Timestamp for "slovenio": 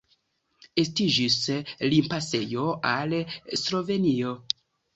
3.67-4.37